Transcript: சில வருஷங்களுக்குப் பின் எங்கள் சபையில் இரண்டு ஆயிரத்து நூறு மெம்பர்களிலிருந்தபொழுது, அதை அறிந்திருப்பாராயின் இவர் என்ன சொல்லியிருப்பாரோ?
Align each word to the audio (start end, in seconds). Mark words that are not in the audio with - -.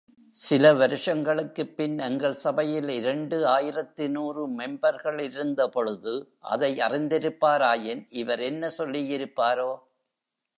சில 0.35 0.73
வருஷங்களுக்குப் 0.73 1.77
பின் 1.77 1.97
எங்கள் 1.99 2.33
சபையில் 2.35 2.89
இரண்டு 2.89 3.47
ஆயிரத்து 3.47 4.09
நூறு 4.09 4.49
மெம்பர்களிலிருந்தபொழுது, 4.49 6.13
அதை 6.39 6.77
அறிந்திருப்பாராயின் 6.77 8.05
இவர் 8.09 8.39
என்ன 8.39 8.71
சொல்லியிருப்பாரோ? 8.77 9.71